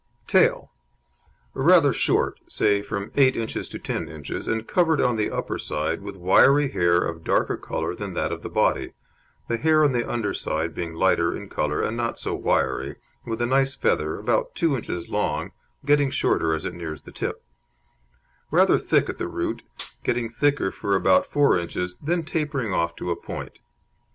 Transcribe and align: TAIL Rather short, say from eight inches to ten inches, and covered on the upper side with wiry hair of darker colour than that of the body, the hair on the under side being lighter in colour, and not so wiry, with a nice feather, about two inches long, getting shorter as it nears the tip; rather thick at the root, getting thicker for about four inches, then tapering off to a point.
TAIL 0.25 0.71
Rather 1.53 1.93
short, 1.93 2.39
say 2.47 2.81
from 2.81 3.11
eight 3.15 3.37
inches 3.37 3.69
to 3.69 3.77
ten 3.77 4.09
inches, 4.09 4.47
and 4.47 4.67
covered 4.67 4.99
on 4.99 5.15
the 5.15 5.29
upper 5.29 5.59
side 5.59 6.01
with 6.01 6.15
wiry 6.15 6.71
hair 6.71 6.97
of 6.97 7.23
darker 7.23 7.55
colour 7.55 7.93
than 7.93 8.13
that 8.15 8.31
of 8.31 8.41
the 8.41 8.49
body, 8.49 8.93
the 9.47 9.57
hair 9.57 9.83
on 9.83 9.91
the 9.91 10.03
under 10.09 10.33
side 10.33 10.73
being 10.73 10.95
lighter 10.95 11.37
in 11.37 11.49
colour, 11.49 11.83
and 11.83 11.95
not 11.97 12.17
so 12.17 12.33
wiry, 12.33 12.95
with 13.27 13.39
a 13.43 13.45
nice 13.45 13.75
feather, 13.75 14.17
about 14.17 14.55
two 14.55 14.75
inches 14.75 15.07
long, 15.07 15.51
getting 15.85 16.09
shorter 16.09 16.55
as 16.55 16.65
it 16.65 16.73
nears 16.73 17.03
the 17.03 17.11
tip; 17.11 17.43
rather 18.49 18.79
thick 18.79 19.07
at 19.07 19.19
the 19.19 19.27
root, 19.27 19.61
getting 20.03 20.27
thicker 20.29 20.71
for 20.71 20.95
about 20.95 21.27
four 21.27 21.55
inches, 21.59 21.97
then 22.01 22.23
tapering 22.23 22.73
off 22.73 22.95
to 22.95 23.11
a 23.11 23.15
point. 23.15 23.59